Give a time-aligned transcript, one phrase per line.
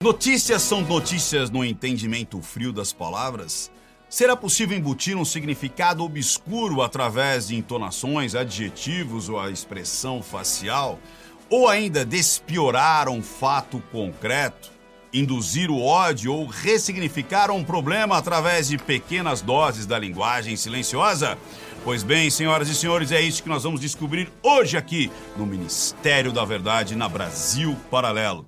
[0.00, 3.68] Notícias são notícias no entendimento frio das palavras?
[4.08, 11.00] Será possível embutir um significado obscuro através de entonações, adjetivos ou a expressão facial?
[11.50, 14.70] Ou ainda despiorar um fato concreto?
[15.12, 21.36] Induzir o ódio ou ressignificar um problema através de pequenas doses da linguagem silenciosa?
[21.82, 26.30] Pois bem, senhoras e senhores, é isso que nós vamos descobrir hoje aqui no Ministério
[26.30, 28.47] da Verdade na Brasil Paralelo.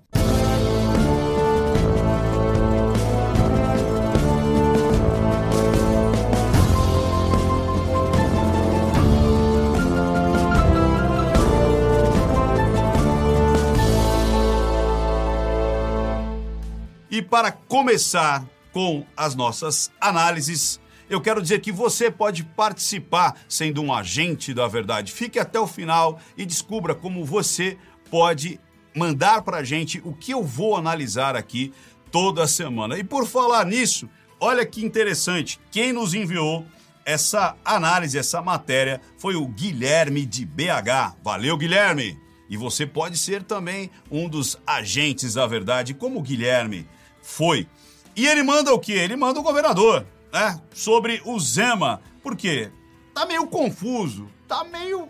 [17.31, 23.95] Para começar com as nossas análises, eu quero dizer que você pode participar sendo um
[23.95, 25.13] agente da verdade.
[25.13, 27.79] Fique até o final e descubra como você
[28.11, 28.59] pode
[28.95, 31.73] mandar para a gente o que eu vou analisar aqui
[32.11, 32.99] toda semana.
[32.99, 34.09] E por falar nisso,
[34.41, 36.67] olha que interessante, quem nos enviou
[37.05, 41.17] essa análise, essa matéria, foi o Guilherme de BH.
[41.23, 42.19] Valeu, Guilherme!
[42.49, 46.87] E você pode ser também um dos agentes da verdade, como o Guilherme
[47.23, 47.69] foi.
[48.17, 48.93] E ele manda o quê?
[48.93, 50.61] Ele manda o governador, né?
[50.75, 52.03] Sobre o Zema.
[52.23, 52.71] Por quê?
[53.15, 55.09] Tá meio confuso, tá meio.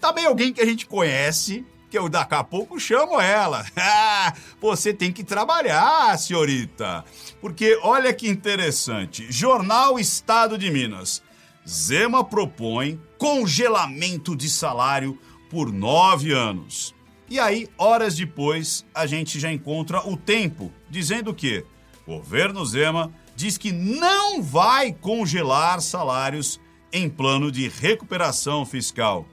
[0.00, 3.64] Tá meio alguém que a gente conhece, que eu daqui a pouco chamo ela.
[4.60, 7.04] Você tem que trabalhar, senhorita.
[7.40, 9.30] Porque olha que interessante.
[9.30, 11.22] Jornal Estado de Minas.
[11.68, 15.18] Zema propõe congelamento de salário
[15.50, 16.94] por nove anos.
[17.30, 21.64] E aí, horas depois, a gente já encontra o tempo, dizendo que
[22.06, 26.58] o governo Zema diz que não vai congelar salários
[26.90, 29.26] em plano de recuperação fiscal.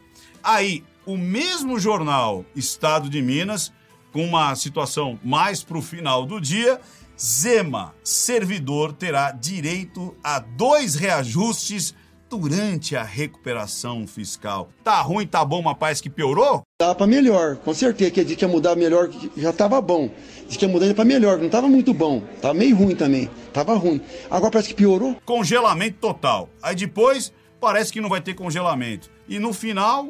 [0.44, 3.72] Aí, o mesmo jornal Estado de Minas,
[4.12, 6.82] com uma situação mais para o final do dia,
[7.18, 11.96] Zema, servidor, terá direito a dois reajustes
[12.30, 14.69] durante a recuperação fiscal.
[14.84, 16.63] Tá ruim, tá bom, mas parece que piorou?
[16.80, 18.12] Dá para melhor, com certeza.
[18.12, 20.09] Que disse que ia mudar melhor, já estava bom.
[20.46, 22.22] Disse que ia mudar para melhor, não estava muito bom.
[22.41, 23.30] Tava meio ruim também.
[23.53, 24.02] Tava ruim.
[24.30, 25.16] Agora parece que piorou.
[25.25, 26.50] Congelamento total.
[26.62, 29.09] Aí depois parece que não vai ter congelamento.
[29.28, 30.09] E no final,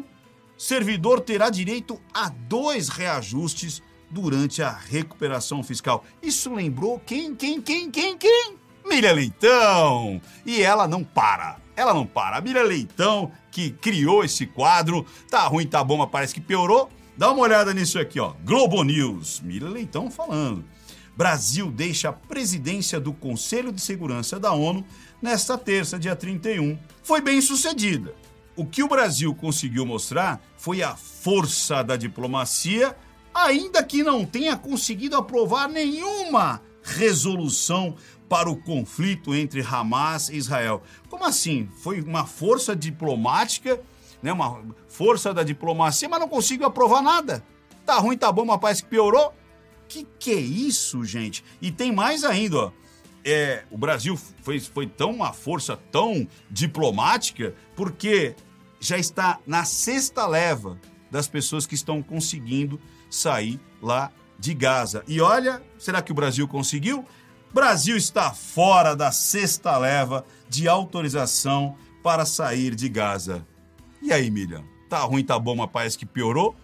[0.58, 6.04] servidor terá direito a dois reajustes durante a recuperação fiscal.
[6.22, 8.56] Isso lembrou quem, quem, quem, quem, quem?
[8.86, 10.22] Miriam Leitão!
[10.46, 11.65] E ela não para.
[11.76, 12.38] Ela não para.
[12.38, 16.90] A Miriam Leitão, que criou esse quadro, tá ruim, tá bom, mas parece que piorou.
[17.18, 18.34] Dá uma olhada nisso aqui, ó.
[18.44, 19.42] Globo News.
[19.42, 20.64] Miriam Leitão falando.
[21.16, 24.86] Brasil deixa a presidência do Conselho de Segurança da ONU
[25.22, 26.78] nesta terça, dia 31.
[27.02, 28.14] Foi bem sucedida.
[28.56, 32.96] O que o Brasil conseguiu mostrar foi a força da diplomacia,
[33.34, 37.96] ainda que não tenha conseguido aprovar nenhuma resolução
[38.30, 40.84] para o conflito entre Hamas e Israel.
[41.10, 41.68] Como assim?
[41.82, 43.82] Foi uma força diplomática,
[44.22, 47.44] né, uma força da diplomacia, mas não consigo aprovar nada.
[47.86, 49.34] Tá ruim, tá bom, mas parece que piorou.
[49.88, 51.44] Que que é isso, gente?
[51.62, 52.72] E tem mais ainda, ó.
[53.24, 58.36] É, o Brasil foi, foi tão uma força tão diplomática porque
[58.80, 60.80] já está na sexta leva
[61.10, 62.80] das pessoas que estão conseguindo
[63.10, 65.04] sair lá de Gaza.
[65.08, 67.06] E olha, será que o Brasil conseguiu?
[67.54, 73.46] Brasil está fora da sexta leva de autorização para sair de Gaza.
[74.02, 74.64] E aí, Miriam?
[74.90, 76.56] Tá ruim, tá bom, mas parece que piorou?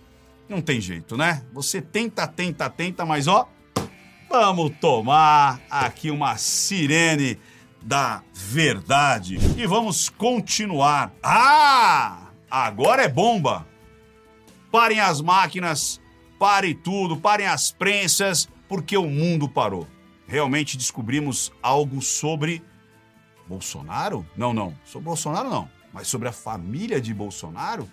[0.50, 1.44] Não tem jeito, né?
[1.54, 3.48] Você tenta, tenta, tenta, mas ó,
[4.30, 7.40] vamos tomar aqui uma sirene
[7.82, 11.14] da verdade e vamos continuar.
[11.24, 12.32] Ah!
[12.50, 13.66] Agora é bomba!
[14.70, 16.01] Parem as máquinas,
[16.42, 19.88] pare tudo, parem as prensas, porque o mundo parou
[20.32, 22.64] realmente descobrimos algo sobre
[23.46, 24.26] Bolsonaro?
[24.36, 27.88] Não, não, sobre Bolsonaro não, mas sobre a família de Bolsonaro?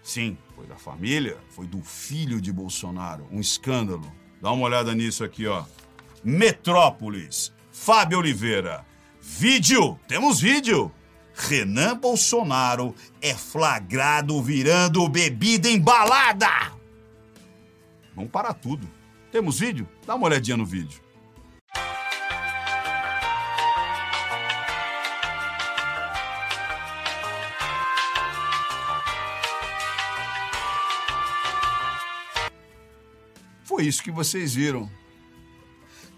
[0.00, 4.10] Sim, foi da família, foi do filho de Bolsonaro, um escândalo.
[4.40, 5.64] Dá uma olhada nisso aqui, ó.
[6.22, 8.86] Metrópolis, Fábio Oliveira.
[9.20, 10.92] Vídeo, temos vídeo.
[11.34, 16.75] Renan Bolsonaro é flagrado virando bebida embalada.
[18.16, 18.88] Vamos parar tudo.
[19.30, 19.86] Temos vídeo?
[20.06, 21.04] Dá uma olhadinha no vídeo.
[33.62, 34.90] Foi isso que vocês viram.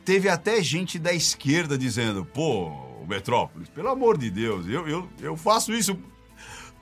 [0.05, 2.71] Teve até gente da esquerda dizendo: pô,
[3.09, 5.99] Metrópolis, pelo amor de Deus, eu, eu, eu faço isso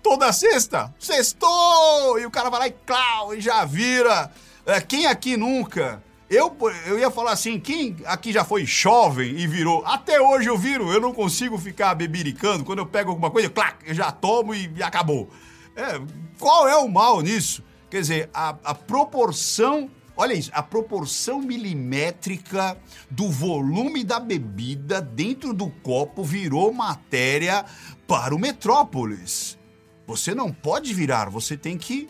[0.03, 0.95] toda sexta.
[0.99, 2.19] Sextou!
[2.19, 4.31] E o cara vai lá e clau, e já vira.
[4.67, 9.47] É, quem aqui nunca Eu, eu ia falar assim, quem aqui já foi jovem e
[9.47, 9.87] virou?
[9.87, 12.65] Até hoje eu viro, eu não consigo ficar bebiricando.
[12.65, 15.31] Quando eu pego alguma coisa, clac, eu já tomo e, e acabou.
[15.77, 16.01] É,
[16.37, 17.63] qual é o mal nisso?
[17.89, 22.79] Quer dizer, a, a proporção Olha isso, a proporção milimétrica
[23.11, 27.67] do volume da bebida dentro do copo virou matéria
[28.09, 29.59] para o Metrópolis.
[30.07, 32.09] Você não pode virar, você tem que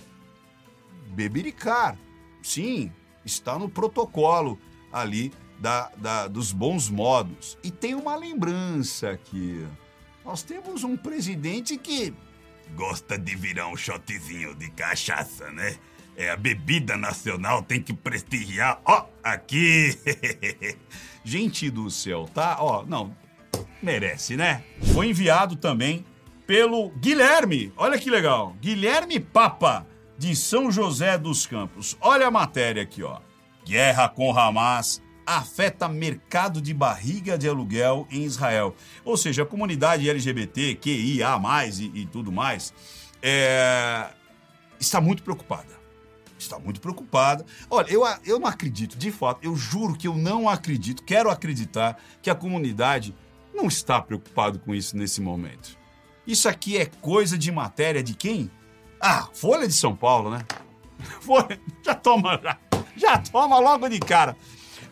[1.09, 1.99] bebericar.
[2.47, 2.93] Sim,
[3.25, 4.57] está no protocolo
[4.93, 7.59] ali da, da, dos bons modos.
[7.61, 9.67] E tem uma lembrança aqui.
[10.25, 12.15] Nós temos um presidente que
[12.77, 15.77] gosta de virar um shotzinho de cachaça, né?
[16.17, 18.81] É a bebida nacional, tem que prestigiar.
[18.85, 19.99] Ó, aqui!
[21.25, 22.59] Gente do céu, tá?
[22.61, 23.13] Ó, não,
[23.83, 24.63] merece, né?
[24.95, 26.07] Foi enviado também
[26.47, 27.73] pelo Guilherme.
[27.77, 28.57] Olha que legal.
[28.61, 29.85] Guilherme Papa
[30.19, 31.97] de São José dos Campos.
[32.01, 33.19] Olha a matéria aqui, ó.
[33.65, 38.75] Guerra com Hamas afeta mercado de barriga de aluguel em Israel.
[39.05, 41.37] Ou seja, a comunidade LGBT, QIA+,
[41.79, 42.73] e, e tudo mais,
[43.21, 44.09] é,
[44.79, 45.77] está muito preocupada.
[46.39, 47.45] Está muito preocupada.
[47.69, 51.99] Olha, eu, eu não acredito, de fato, eu juro que eu não acredito, quero acreditar
[52.23, 53.15] que a comunidade
[53.53, 55.77] não está preocupada com isso nesse momento.
[56.27, 58.51] Isso aqui é coisa de matéria de quem?
[59.01, 60.45] Ah, Folha de São Paulo, né?
[61.21, 62.59] Folha, já toma, já,
[62.97, 64.37] já toma logo de cara.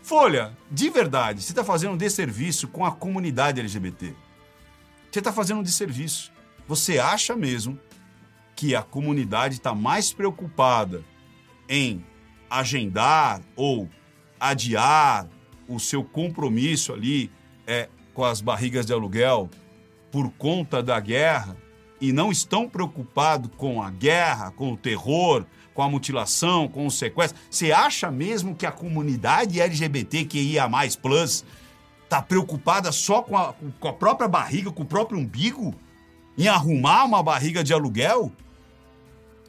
[0.03, 4.15] Folha, de verdade, você está fazendo um desserviço com a comunidade LGBT.
[5.11, 6.31] Você está fazendo um desserviço.
[6.69, 7.79] Você acha mesmo
[8.55, 11.03] que a comunidade está mais preocupada
[11.69, 12.05] em
[12.51, 13.89] agendar ou
[14.39, 15.27] adiar
[15.67, 17.31] o seu compromisso ali
[17.67, 19.49] é, com as barrigas de aluguel
[20.13, 21.57] por conta da guerra
[22.01, 26.91] e não estão preocupados com a guerra, com o terror, com a mutilação, com o
[26.91, 27.39] sequestro.
[27.51, 31.45] Você acha mesmo que a comunidade LGBT que ia mais plus
[32.09, 35.75] tá preocupada só com a, com a própria barriga, com o próprio umbigo,
[36.39, 38.33] em arrumar uma barriga de aluguel?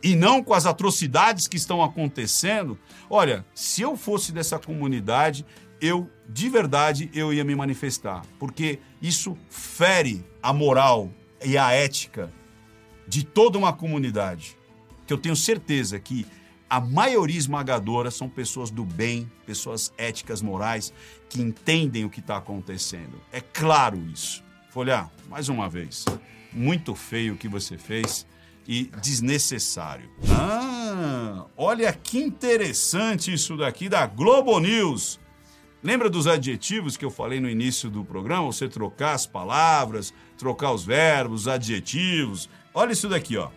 [0.02, 2.78] E não com as atrocidades que estão acontecendo?
[3.10, 5.46] Olha, se eu fosse dessa comunidade,
[5.82, 11.10] eu de verdade eu ia me manifestar, porque isso fere a moral
[11.46, 12.34] e a ética
[13.08, 14.58] de toda uma comunidade,
[15.06, 16.26] que eu tenho certeza que
[16.68, 20.92] a maioria esmagadora são pessoas do bem, pessoas éticas, morais,
[21.30, 23.22] que entendem o que está acontecendo.
[23.32, 24.44] É claro isso.
[24.72, 26.04] Folha, mais uma vez,
[26.52, 28.26] muito feio o que você fez
[28.68, 30.10] e desnecessário.
[30.30, 35.20] Ah, olha que interessante isso daqui da Globo News.
[35.84, 38.46] Lembra dos adjetivos que eu falei no início do programa?
[38.48, 42.50] Você trocar as palavras, trocar os verbos, os adjetivos.
[42.74, 43.50] Olha isso daqui, ó.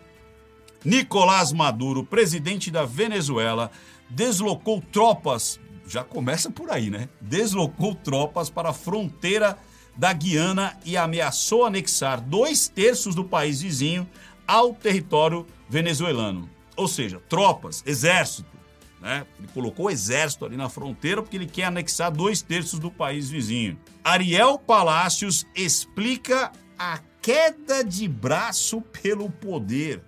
[0.85, 3.71] Nicolás Maduro, presidente da Venezuela,
[4.09, 7.09] deslocou tropas, já começa por aí, né?
[7.19, 9.57] Deslocou tropas para a fronteira
[9.95, 14.07] da Guiana e ameaçou anexar dois terços do país vizinho
[14.47, 16.49] ao território venezuelano.
[16.75, 18.58] Ou seja, tropas, exército,
[19.01, 19.25] né?
[19.37, 23.29] Ele colocou o exército ali na fronteira porque ele quer anexar dois terços do país
[23.29, 23.79] vizinho.
[24.03, 30.03] Ariel Palácios explica a queda de braço pelo poder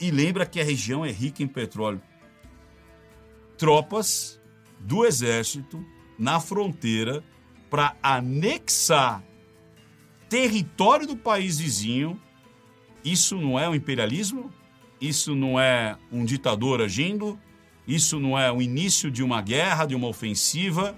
[0.00, 2.02] e lembra que a região é rica em petróleo.
[3.56, 4.40] Tropas
[4.80, 5.84] do exército
[6.18, 7.22] na fronteira
[7.70, 9.22] para anexar
[10.28, 12.20] território do país vizinho.
[13.04, 14.52] Isso não é um imperialismo?
[15.00, 17.38] Isso não é um ditador agindo?
[17.86, 20.96] Isso não é o início de uma guerra, de uma ofensiva.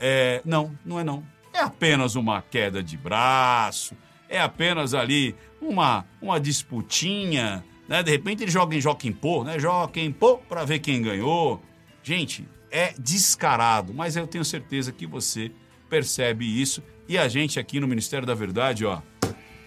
[0.00, 1.24] É, não, não é não.
[1.52, 3.96] É apenas uma queda de braço,
[4.28, 8.02] é apenas ali uma, uma disputinha, né?
[8.02, 9.58] De repente ele joga em Joaquim Pô, né?
[9.58, 11.62] Joaquim Pô para ver quem ganhou.
[12.02, 15.52] Gente, é descarado, mas eu tenho certeza que você
[15.90, 19.02] percebe isso e a gente aqui no Ministério da Verdade, ó,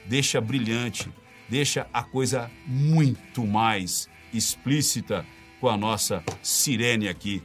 [0.07, 1.07] deixa brilhante,
[1.47, 5.23] deixa a coisa muito mais explícita
[5.65, 7.41] com a nossa sirene aqui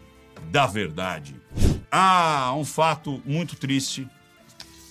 [0.50, 1.34] da verdade.
[1.90, 4.06] Ah, um fato muito triste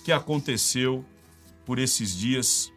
[0.04, 1.04] que aconteceu
[1.64, 2.72] por esses dias.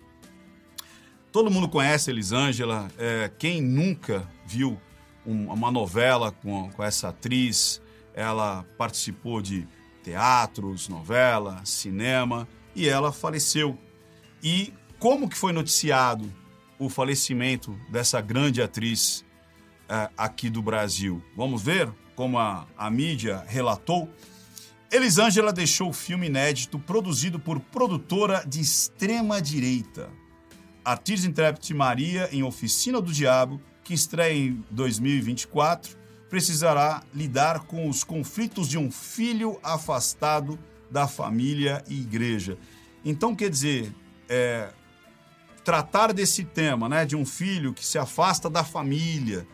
[1.32, 2.88] Todo mundo conhece Elisângela.
[3.00, 4.80] É, quem nunca viu
[5.26, 7.82] um, uma novela com, com essa atriz?
[8.14, 9.68] Ela participou de
[10.04, 13.76] teatros, novela, cinema e ela faleceu.
[14.44, 16.32] E como que foi noticiado
[16.78, 19.26] o falecimento dessa grande atriz?
[19.90, 21.24] É, aqui do Brasil.
[21.36, 24.10] Vamos ver como a, a mídia relatou?
[24.92, 30.10] Elisângela deixou o filme inédito produzido por produtora de extrema-direita.
[30.86, 35.98] Artista intérprete Maria em Oficina do Diabo, que estreia em 2024,
[36.30, 40.60] precisará lidar com os conflitos de um filho afastado
[40.92, 42.58] da família e igreja.
[43.04, 43.94] Então, quer dizer,
[44.30, 44.70] é,
[45.64, 49.48] tratar desse tema, né, de um filho que se afasta da família,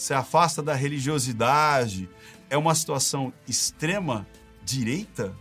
[0.00, 2.08] se afasta da religiosidade,
[2.48, 4.26] é uma situação extrema
[4.64, 5.36] direita?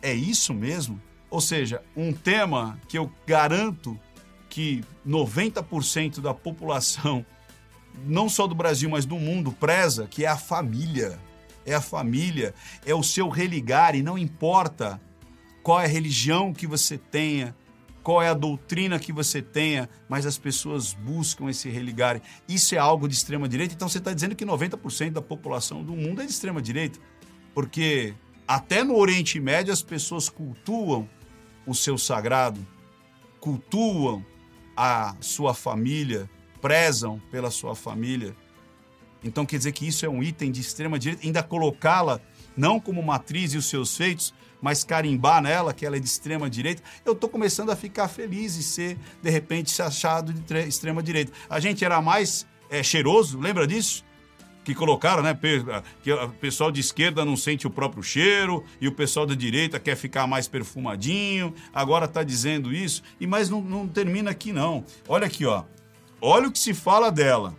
[0.00, 1.02] É isso mesmo?
[1.28, 3.98] Ou seja, um tema que eu garanto
[4.48, 7.26] que 90% da população
[8.06, 11.18] não só do Brasil, mas do mundo, preza, que é a família.
[11.66, 12.54] É a família,
[12.86, 15.00] é o seu religar, e não importa
[15.60, 17.52] qual é a religião que você tenha,
[18.02, 22.20] qual é a doutrina que você tenha, mas as pessoas buscam esse religar.
[22.48, 23.74] Isso é algo de extrema direita.
[23.74, 26.98] Então você está dizendo que 90% da população do mundo é de extrema direita,
[27.54, 28.14] porque
[28.46, 31.08] até no Oriente Médio as pessoas cultuam
[31.66, 32.66] o seu sagrado,
[33.40, 34.24] cultuam
[34.76, 36.28] a sua família,
[36.60, 38.34] prezam pela sua família.
[39.22, 42.20] Então quer dizer que isso é um item de extrema direita, ainda colocá-la
[42.56, 46.48] não como matriz e os seus feitos, mas carimbar nela que ela é de extrema
[46.48, 46.82] direita.
[47.04, 51.32] Eu estou começando a ficar feliz e ser, de repente, achado de extrema direita.
[51.50, 54.04] A gente era mais é, cheiroso, lembra disso?
[54.64, 55.36] que colocaram, né?
[56.04, 59.80] Que o pessoal de esquerda não sente o próprio cheiro e o pessoal da direita
[59.80, 61.52] quer ficar mais perfumadinho.
[61.74, 64.84] Agora está dizendo isso, e mas não, não termina aqui não.
[65.08, 65.64] Olha aqui, ó.
[66.20, 67.56] Olha o que se fala dela.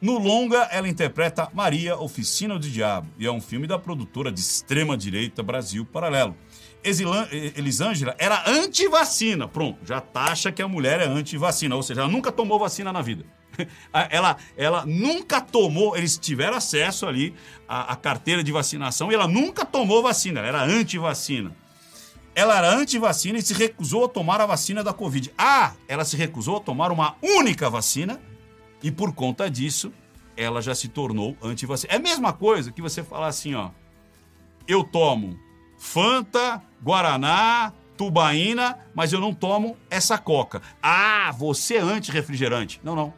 [0.00, 4.38] No longa, ela interpreta Maria, Oficina do Diabo, e é um filme da produtora de
[4.38, 6.36] extrema-direita Brasil Paralelo.
[6.84, 9.48] Elisângela era anti-vacina.
[9.48, 13.02] Pronto, já taxa que a mulher é anti-vacina, ou seja, ela nunca tomou vacina na
[13.02, 13.24] vida.
[14.10, 17.34] ela, ela nunca tomou, eles tiveram acesso ali
[17.66, 21.56] à, à carteira de vacinação e ela nunca tomou vacina, ela era anti-vacina
[22.38, 25.32] ela era anti-vacina e se recusou a tomar a vacina da Covid.
[25.36, 28.20] Ah, ela se recusou a tomar uma única vacina
[28.82, 29.92] e por conta disso
[30.36, 31.92] ela já se tornou anti-vacina.
[31.92, 33.70] É a mesma coisa que você falar assim, ó.
[34.66, 35.38] Eu tomo
[35.76, 40.62] Fanta, Guaraná, Tubaína, mas eu não tomo essa Coca.
[40.82, 42.80] Ah, você é anti-refrigerante.
[42.84, 43.12] Não, não.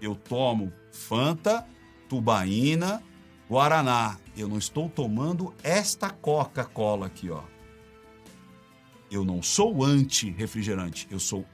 [0.00, 1.66] Eu tomo Fanta,
[2.08, 3.02] Tubaína,
[3.48, 4.16] Guaraná.
[4.36, 7.42] Eu não estou tomando esta Coca-Cola aqui, ó
[9.10, 11.44] eu não sou anti-refrigerante, eu sou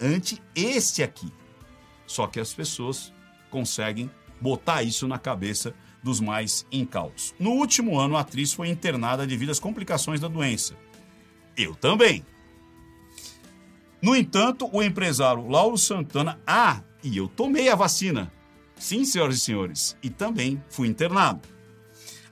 [0.00, 1.32] anti este aqui.
[2.06, 3.12] Só que as pessoas
[3.50, 4.10] conseguem
[4.40, 7.34] botar isso na cabeça dos mais incautos.
[7.38, 10.76] No último ano, a atriz foi internada devido às complicações da doença.
[11.56, 12.24] Eu também.
[14.00, 18.32] No entanto, o empresário Lauro Santana, ah, e eu tomei a vacina.
[18.76, 21.40] Sim, senhoras e senhores, e também fui internado.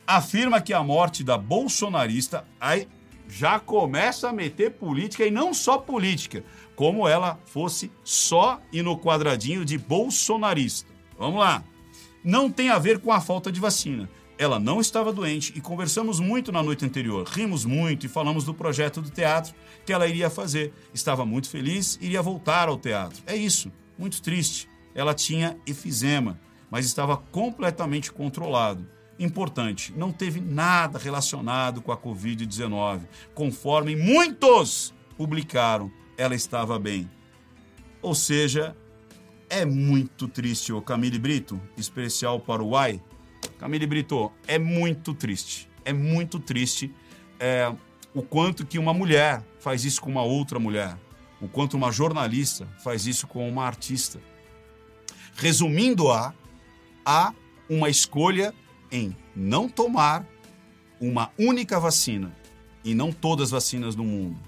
[0.06, 2.46] Afirma que a morte da bolsonarista
[3.28, 6.44] já começa a meter política e não só política,
[6.76, 10.92] como ela fosse só e no quadradinho de bolsonarista.
[11.18, 11.62] Vamos lá.
[12.22, 14.08] Não tem a ver com a falta de vacina.
[14.36, 17.26] Ela não estava doente e conversamos muito na noite anterior.
[17.26, 19.54] Rimos muito e falamos do projeto do teatro
[19.86, 20.72] que ela iria fazer.
[20.92, 23.22] Estava muito feliz, iria voltar ao teatro.
[23.26, 24.68] É isso, muito triste.
[24.94, 26.40] Ela tinha efizema,
[26.70, 28.88] mas estava completamente controlado.
[29.18, 33.02] Importante, não teve nada relacionado com a Covid-19.
[33.34, 37.08] Conforme muitos publicaram, ela estava bem.
[38.02, 38.76] Ou seja,
[39.48, 43.00] é muito triste, o Camille Brito, especial para o Uai.
[43.58, 45.70] Camille Brito, é muito triste.
[45.84, 46.92] É muito triste
[47.38, 47.72] é,
[48.12, 50.98] o quanto que uma mulher faz isso com uma outra mulher.
[51.40, 54.20] O quanto uma jornalista faz isso com uma artista.
[55.36, 56.32] Resumindo-a,
[57.04, 57.32] há
[57.68, 58.54] uma escolha
[58.94, 60.24] em não tomar
[61.00, 62.34] uma única vacina,
[62.84, 64.38] e não todas as vacinas do mundo,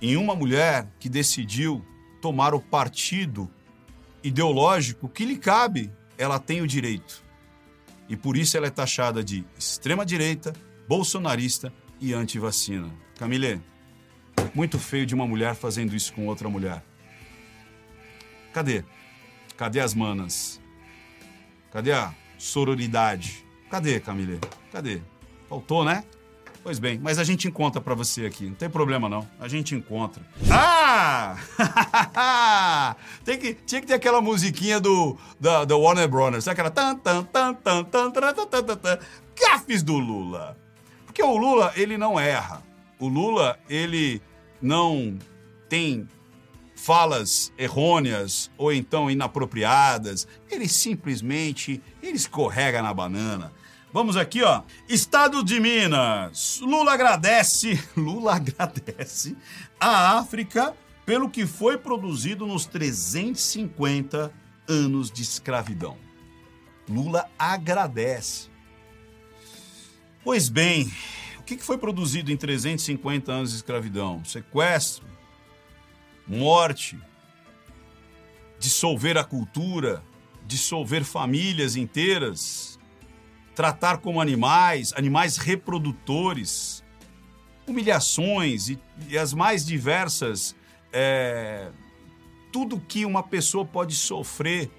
[0.00, 1.84] em uma mulher que decidiu
[2.20, 3.50] tomar o partido
[4.22, 7.22] ideológico que lhe cabe, ela tem o direito.
[8.08, 10.52] E por isso ela é taxada de extrema-direita,
[10.88, 12.90] bolsonarista e anti-vacina.
[13.18, 13.60] Camille,
[14.54, 16.82] muito feio de uma mulher fazendo isso com outra mulher.
[18.52, 18.84] Cadê?
[19.56, 20.60] Cadê as manas?
[21.70, 23.44] Cadê a sororidade?
[23.72, 24.38] Cadê, Camille?
[24.70, 25.00] Cadê?
[25.48, 26.04] Faltou, né?
[26.62, 29.26] Pois bem, mas a gente encontra para você aqui, não tem problema não.
[29.40, 30.22] A gente encontra.
[30.50, 31.34] Ah!
[33.24, 36.96] tem que, tinha que ter aquela musiquinha do da, da Warner Brothers, sabe aquela tan
[36.96, 38.98] tan tan tan tan tan tan tan tan
[39.40, 40.54] gafes do Lula.
[41.06, 42.62] Porque o Lula, ele não erra.
[42.98, 44.20] O Lula, ele
[44.60, 45.18] não
[45.66, 46.06] tem
[46.76, 50.28] falas errôneas ou então inapropriadas.
[50.50, 53.50] Ele simplesmente ele escorrega na banana.
[53.92, 54.62] Vamos aqui, ó.
[54.88, 56.60] Estado de Minas.
[56.62, 59.36] Lula agradece, Lula agradece
[59.78, 64.32] a África pelo que foi produzido nos 350
[64.66, 65.98] anos de escravidão.
[66.88, 68.48] Lula agradece.
[70.24, 70.90] Pois bem,
[71.38, 74.24] o que foi produzido em 350 anos de escravidão?
[74.24, 75.06] Sequestro,
[76.26, 76.98] morte,
[78.58, 80.02] dissolver a cultura,
[80.46, 82.71] dissolver famílias inteiras,
[83.54, 86.82] tratar como animais, animais reprodutores,
[87.66, 88.78] humilhações e,
[89.08, 90.54] e as mais diversas.
[90.92, 91.70] É,
[92.52, 94.70] tudo que uma pessoa pode sofrer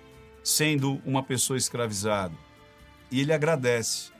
[0.43, 2.35] sendo uma pessoa escravizada.
[3.09, 4.11] E ele agradece.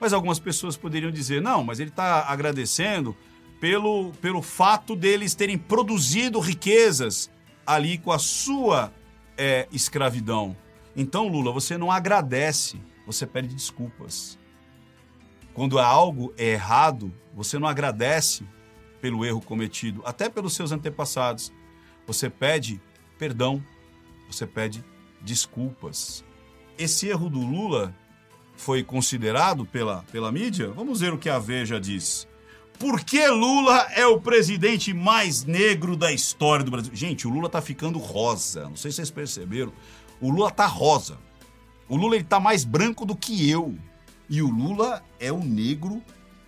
[0.00, 3.16] Mas algumas pessoas poderiam dizer: não, mas ele está agradecendo
[3.60, 7.30] pelo, pelo fato deles terem produzido riquezas
[7.66, 8.92] ali com a sua
[9.36, 10.56] é, escravidão.
[10.96, 14.38] Então, Lula, você não agradece, você pede desculpas.
[15.54, 18.44] Quando algo é errado, você não agradece
[19.00, 21.50] pelo erro cometido, até pelos seus antepassados.
[22.06, 22.80] Você pede
[23.18, 23.64] perdão,
[24.30, 24.84] você pede
[25.22, 26.22] desculpas.
[26.76, 27.96] Esse erro do Lula
[28.54, 30.68] foi considerado pela, pela mídia?
[30.68, 32.28] Vamos ver o que a Veja diz.
[32.78, 36.94] Por que Lula é o presidente mais negro da história do Brasil?
[36.94, 38.68] Gente, o Lula tá ficando rosa.
[38.68, 39.72] Não sei se vocês perceberam.
[40.20, 41.18] O Lula tá rosa.
[41.88, 43.74] O Lula ele tá mais branco do que eu.
[44.28, 46.02] E o Lula é o negro,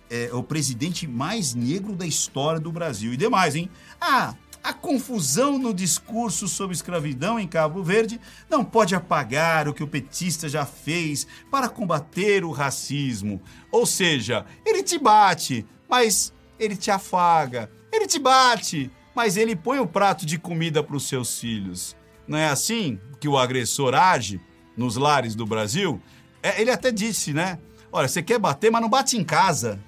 [0.09, 3.13] é, é o presidente mais negro da história do Brasil.
[3.13, 3.69] E demais, hein?
[3.99, 9.83] Ah, a confusão no discurso sobre escravidão em Cabo Verde não pode apagar o que
[9.83, 13.41] o petista já fez para combater o racismo.
[13.71, 17.71] Ou seja, ele te bate, mas ele te afaga.
[17.91, 21.95] Ele te bate, mas ele põe o um prato de comida para os seus filhos.
[22.27, 24.39] Não é assim que o agressor age
[24.75, 26.01] nos lares do Brasil?
[26.41, 27.59] É, ele até disse, né?
[27.91, 29.79] Olha, você quer bater, mas não bate em casa.